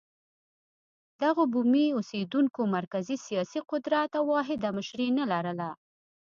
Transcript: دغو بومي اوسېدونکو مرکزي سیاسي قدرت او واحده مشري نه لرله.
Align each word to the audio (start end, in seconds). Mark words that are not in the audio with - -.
دغو 1.21 1.43
بومي 1.51 1.85
اوسېدونکو 1.95 2.61
مرکزي 2.77 3.15
سیاسي 3.27 3.59
قدرت 3.71 4.11
او 4.19 4.25
واحده 4.35 4.67
مشري 4.77 5.07
نه 5.19 5.25
لرله. 5.31 5.69